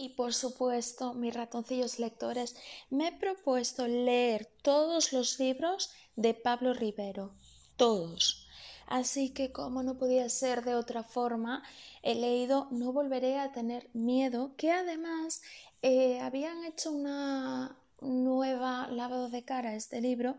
[0.00, 2.56] Y por supuesto, mis ratoncillos lectores,
[2.88, 7.34] me he propuesto leer todos los libros de Pablo Rivero,
[7.76, 8.46] todos.
[8.86, 11.62] Así que como no podía ser de otra forma,
[12.02, 15.42] he leído No volveré a tener miedo, que además
[15.82, 20.38] eh, habían hecho una nueva lavado de cara este libro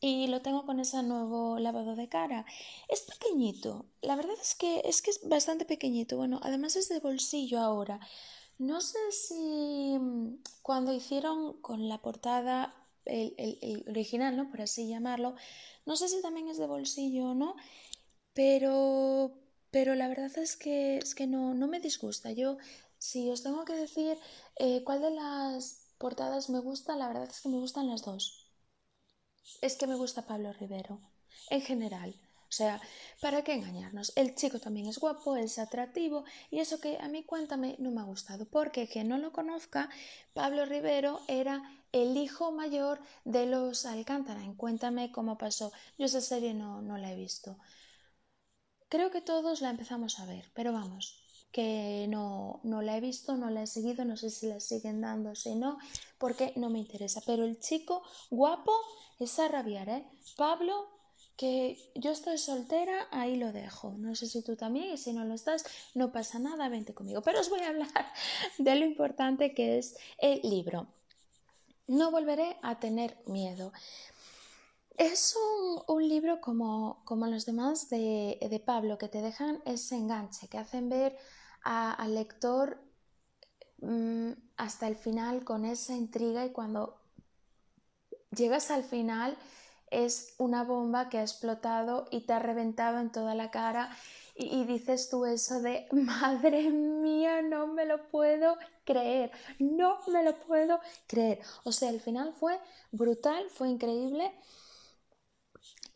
[0.00, 2.44] y lo tengo con ese nuevo lavado de cara.
[2.88, 6.16] Es pequeñito, la verdad es que es que es bastante pequeñito.
[6.16, 8.00] Bueno, además es de bolsillo ahora.
[8.58, 12.74] No sé si mm, cuando hicieron con la portada
[13.04, 14.50] el, original, ¿no?
[14.50, 15.34] Por así llamarlo,
[15.86, 17.56] no sé si también es de bolsillo o no,
[18.34, 19.32] pero,
[19.70, 22.32] pero la verdad es que, es que no, no me disgusta.
[22.32, 22.58] Yo,
[22.98, 24.18] si os tengo que decir
[24.56, 28.46] eh, cuál de las portadas me gusta, la verdad es que me gustan las dos
[29.60, 31.00] es que me gusta Pablo Rivero,
[31.50, 32.14] en general.
[32.56, 32.80] Sea,
[33.20, 34.12] ¿para qué engañarnos?
[34.16, 38.00] El chico también es guapo, es atractivo y eso que a mí cuéntame no me
[38.00, 39.90] ha gustado, porque quien no lo conozca,
[40.32, 41.54] Pablo Rivero era
[41.92, 44.42] el hijo mayor de los Alcántara.
[44.42, 45.70] En Cuéntame cómo pasó.
[45.98, 47.58] Yo esa serie no, no la he visto.
[48.88, 51.04] Creo que todos la empezamos a ver, pero vamos,
[51.52, 55.00] que no, no la he visto, no la he seguido, no sé si la siguen
[55.00, 55.78] dando, si no,
[56.18, 57.20] porque no me interesa.
[57.26, 58.72] Pero el chico guapo
[59.18, 60.06] es a rabiar, ¿eh?
[60.36, 60.74] Pablo,
[61.36, 63.94] que yo estoy soltera, ahí lo dejo.
[63.98, 67.22] No sé si tú también, y si no lo estás, no pasa nada, vente conmigo.
[67.22, 68.12] Pero os voy a hablar
[68.58, 70.88] de lo importante que es el libro.
[71.86, 73.72] No volveré a tener miedo.
[74.96, 75.36] Es
[75.88, 80.56] un, libro como, como, los demás de, de, Pablo, que te dejan ese enganche, que
[80.56, 81.18] hacen ver
[81.62, 82.80] al lector
[83.78, 86.98] mm, hasta el final con esa intriga y cuando
[88.30, 89.36] llegas al final
[89.90, 93.90] es una bomba que ha explotado y te ha reventado en toda la cara
[94.38, 100.36] y, dices tú eso de madre mía, no me lo puedo creer, no me lo
[100.40, 101.40] puedo creer.
[101.64, 102.58] O sea, el final fue
[102.92, 104.32] brutal, fue increíble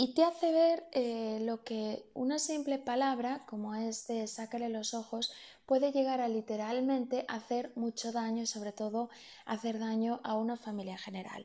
[0.00, 4.94] y te hace ver eh, lo que una simple palabra como es de sácale los
[4.94, 5.32] ojos
[5.66, 9.10] puede llegar a literalmente hacer mucho daño y sobre todo
[9.44, 11.44] hacer daño a una familia general.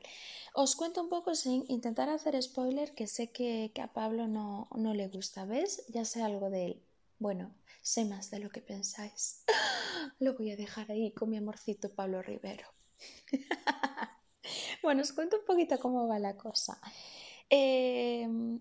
[0.54, 4.94] Os cuento un poco sin intentar hacer spoiler que sé que, a Pablo no, no
[4.94, 5.84] le gusta, ¿ves?
[5.88, 6.82] Ya sé algo de él.
[7.18, 9.42] Bueno, sé más de lo que pensáis.
[10.20, 12.68] Lo voy a dejar ahí con mi amorcito Pablo Rivero.
[14.84, 16.80] bueno, os cuento un poquito cómo va la cosa.
[17.56, 18.58] Em,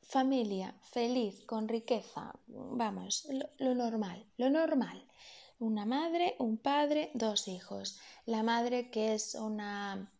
[0.00, 4.98] familia feliz, con riqueza, vamos, lo, normal, lo normal.
[5.58, 8.00] Una madre, un padre, dos hijos.
[8.24, 10.10] La madre que es una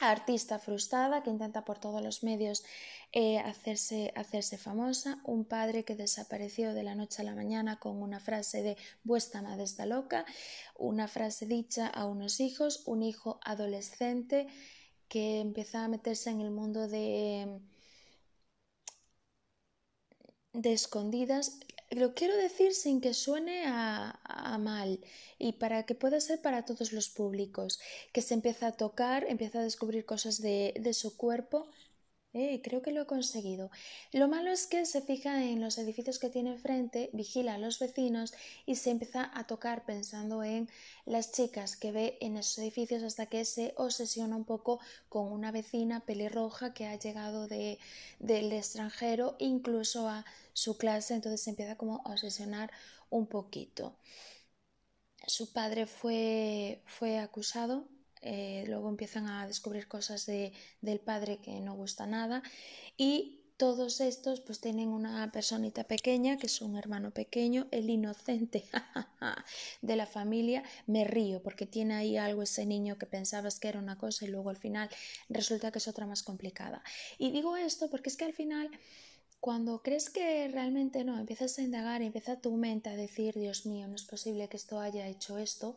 [0.00, 2.62] artista frustrada que intenta por todos los medios
[3.12, 8.02] eh, hacerse, hacerse famosa, un padre que desapareció de la noche a la mañana con
[8.02, 10.26] una frase de vuestra madre está loca,
[10.76, 14.46] una frase dicha a unos hijos, un hijo adolescente
[15.14, 17.60] que empezó a meterse en el mundo de
[20.52, 21.60] de escondidas,
[21.90, 25.00] lo quiero decir sin que suene a, mal
[25.38, 27.80] y para que pueda ser para todos los públicos,
[28.12, 31.68] que se empieza a tocar, empieza a descubrir cosas de, de su cuerpo
[32.34, 33.70] eh, creo que lo he conseguido.
[34.12, 37.78] Lo malo es que se fija en los edificios que tiene enfrente, vigila a los
[37.78, 38.34] vecinos
[38.66, 40.68] y se empieza a tocar pensando en
[41.06, 45.52] las chicas que ve en esos edificios hasta que se obsesiona un poco con una
[45.52, 47.78] vecina pelirroja que ha llegado de,
[48.18, 52.72] del extranjero, incluso a su clase, entonces se empieza como a obsesionar
[53.10, 53.96] un poquito.
[55.26, 57.88] Su padre fue, fue acusado
[58.24, 62.42] eh, luego empiezan a descubrir cosas de, del padre que no gusta nada
[62.96, 68.64] y todos estos pues tienen una personita pequeña que es un hermano pequeño, el inocente
[69.82, 70.64] de la familia.
[70.86, 74.28] Me río porque tiene ahí algo ese niño que pensabas que era una cosa y
[74.28, 74.88] luego al final
[75.28, 76.82] resulta que es otra más complicada.
[77.16, 78.70] Y digo esto porque es que al final
[79.38, 83.86] cuando crees que realmente no, empiezas a indagar empieza tu mente a decir, Dios mío,
[83.86, 85.76] no es posible que esto haya hecho esto,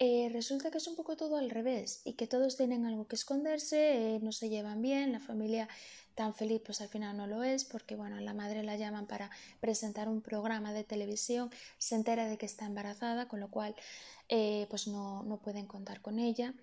[0.00, 3.16] eh, resulta que es un poco todo al revés y que todos tienen algo que
[3.16, 5.68] esconderse, eh, no se llevan bien, la familia
[6.14, 9.30] tan feliz pues al final no lo es porque bueno, la madre la llaman para
[9.60, 13.74] presentar un programa de televisión, se entera de que está embarazada, con lo cual
[14.28, 16.54] eh, pues no, no pueden contar con ella.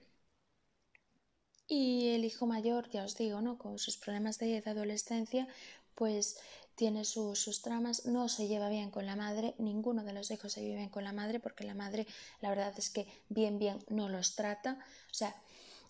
[1.69, 3.57] Y el hijo mayor, ya os digo, ¿no?
[3.57, 5.47] con sus problemas de adolescencia,
[5.97, 6.37] pues
[6.75, 10.61] tiene sus tramas, no se lleva bien con la madre, ninguno de los hijos se
[10.61, 12.07] vive bien con la madre porque la madre
[12.41, 14.71] la verdad es que bien bien no los trata,
[15.11, 15.35] o sea,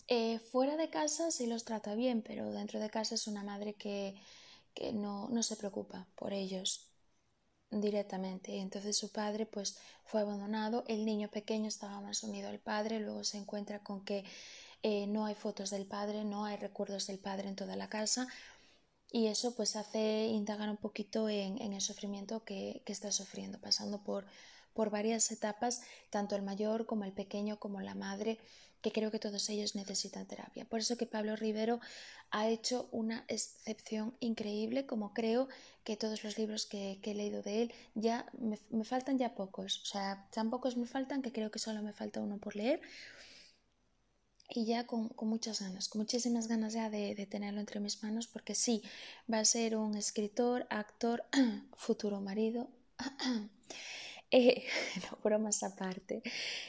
[0.08, 3.74] eh, fuera de casa sí los trata bien, pero dentro de casa es una madre
[3.74, 4.16] que,
[4.74, 6.68] que no, no se preocupa por ellos.
[7.70, 8.58] directamente.
[8.60, 13.24] Entonces su padre pues fue abandonado, el niño pequeño estaba más unido al padre, luego
[13.24, 14.24] se encuentra con que
[14.82, 18.28] eh, no hay fotos del padre, no hay recuerdos del padre en toda la casa
[19.10, 24.26] y eso pues hace indagar un poquito en, el sufrimiento que, está sufriendo, pasando por,
[24.74, 28.38] varias etapas, tanto el mayor como el pequeño como la madre,
[28.80, 30.64] que creo que todos ellos necesitan terapia.
[30.66, 31.80] Por eso que Pablo Rivero
[32.30, 35.48] ha hecho una excepción increíble, como creo
[35.82, 39.86] que todos los libros que, he leído de él, ya me, faltan ya pocos, o
[39.86, 42.80] sea, tan pocos me faltan que creo que solo me falta uno por leer
[44.50, 48.54] y ya con, muchas ganas, con muchísimas ganas ya de, tenerlo entre mis manos, porque
[48.54, 48.82] sí,
[49.32, 51.24] va a ser un escritor, actor,
[51.76, 52.68] futuro marido.
[54.30, 54.66] Eh,
[55.10, 56.22] no, bromas aparte.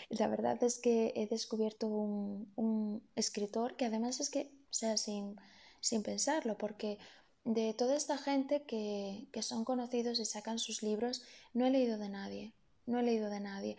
[0.07, 4.95] La verdad es que he descubierto un, un escritor que además es que, o sea,
[4.95, 5.35] sin,
[5.81, 6.99] sin pensarlo, porque
[7.43, 11.23] de toda esta gente que, que son conocidos y sacan sus libros,
[11.53, 12.53] no he leído de nadie,
[12.85, 13.75] no he leído de nadie.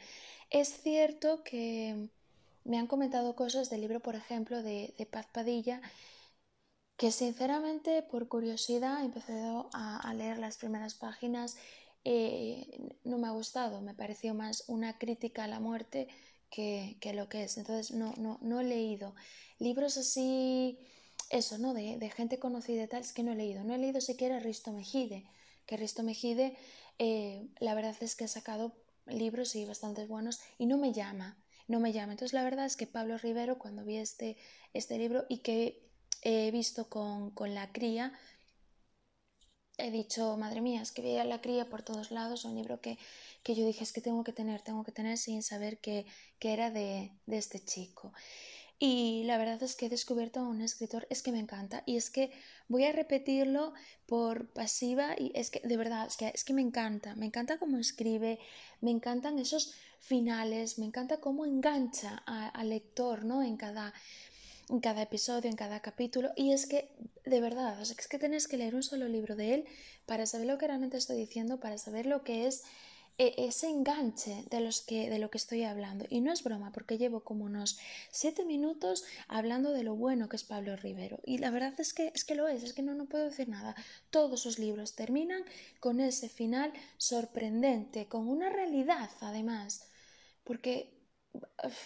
[0.50, 2.11] Es cierto que
[2.70, 5.81] me han comentado cosas del libro, por ejemplo, de, de Paz Padilla,
[6.96, 11.56] que sinceramente por curiosidad he empezado a leer las primeras páginas
[12.05, 16.08] eh, no me ha gustado, me pareció más una crítica a la muerte
[16.50, 17.58] que, que lo que es.
[17.58, 19.14] Entonces no, no, no he leído
[19.58, 20.78] libros así,
[21.31, 21.75] eso, ¿no?
[21.75, 23.64] De, de, gente conocida y tal, es que no he leído.
[23.64, 25.25] No he leído siquiera Risto Mejide,
[25.66, 26.56] que Risto Mejide,
[26.99, 28.73] eh, la verdad es que ha sacado
[29.06, 31.37] libros y bastantes buenos y no me llama,
[31.70, 32.12] no me llama.
[32.12, 34.37] Entonces la verdad es que Pablo Rivero, cuando vi este,
[34.75, 35.88] este libro y que
[36.22, 38.12] he visto con, con la cría,
[39.78, 42.99] he dicho, madre mía, es que veía la cría por todos lados, un libro que,
[43.44, 46.06] que yo dije, es que tengo que tener, tengo que tener sin saber que,
[46.40, 48.12] que era de, de, este chico.
[48.82, 51.98] Y la verdad es que he descubierto a un escritor, es que me encanta, y
[51.98, 52.32] es que
[52.66, 53.74] voy a repetirlo
[54.06, 57.58] por pasiva, y es que de verdad, es que, es que me encanta, me encanta
[57.58, 58.38] cómo escribe,
[58.80, 63.42] me encantan esos finales, me encanta cómo engancha al lector, ¿no?
[63.42, 63.92] En cada,
[64.70, 66.30] en cada episodio, en cada capítulo.
[66.34, 66.88] Y es que,
[67.26, 69.64] de verdad, es que tienes que leer un solo libro de él
[70.06, 72.62] para saber lo que realmente estoy diciendo, para saber lo que es
[73.18, 76.06] ese enganche de, los que, de lo que estoy hablando.
[76.08, 77.78] Y no es broma, porque llevo como unos
[78.10, 81.20] siete minutos hablando de lo bueno que es Pablo Rivero.
[81.24, 83.48] Y la verdad es que, es que lo es, es que no, no puedo decir
[83.48, 83.74] nada.
[84.10, 85.44] Todos sus libros terminan
[85.80, 89.88] con ese final sorprendente, con una realidad además.
[90.44, 91.00] Porque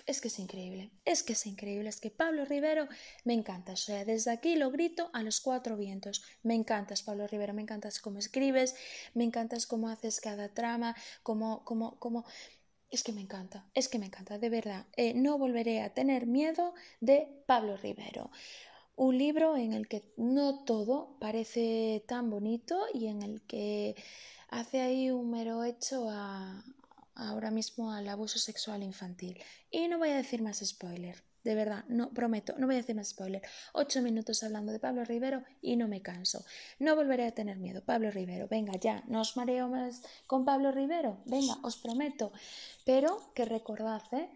[0.06, 2.88] es que es increíble, es que es increíble, es que Pablo Rivero
[3.24, 7.26] me encanta, o sea, desde aquí lo grito a los cuatro vientos, me encantas Pablo
[7.26, 8.74] Rivero, me encantas cómo escribes,
[9.14, 12.24] me encantas cómo haces cada trama, cómo, cómo, cómo...
[12.90, 16.26] Es que me encanta, es que me encanta, de verdad, eh, no volveré a tener
[16.26, 18.30] miedo de Pablo Rivero.
[18.94, 23.96] Un libro en el que no todo parece tan bonito y en el que
[24.48, 26.64] hace ahí un mero hecho a,
[27.14, 29.40] ahora mismo al abuso sexual infantil.
[29.70, 32.96] Y no voy a decir más spoiler, de verdad, no prometo, no voy a decir
[32.96, 33.42] más spoiler.
[33.74, 36.42] Ocho minutos hablando de Pablo Rivero y no me canso.
[36.78, 37.84] No volveré a tener miedo.
[37.84, 42.32] Pablo Rivero, venga ya, no os mareo más con Pablo Rivero, venga, os prometo.
[42.86, 44.30] Pero que recordad, ¿eh?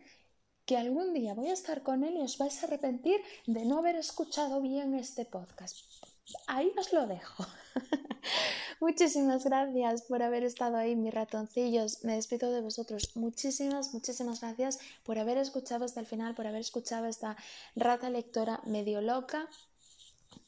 [0.66, 3.78] que algún día voy a estar con él y os vais a arrepentir de no
[3.78, 6.07] haber escuchado bien este podcast.
[6.46, 7.46] Ahí os lo dejo.
[8.80, 12.04] Muchísimas gracias por haber estado ahí, mis ratoncillos.
[12.04, 13.16] Me despido de vosotros.
[13.16, 17.36] Muchísimas, muchísimas gracias por haber escuchado hasta el final, por haber escuchado esta
[17.74, 19.48] rata lectora medio loca.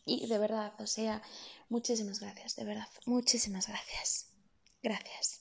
[0.05, 1.23] Y de verdad, o sea,
[1.69, 4.27] muchísimas gracias, de verdad, muchísimas gracias.
[4.83, 5.40] Gracias.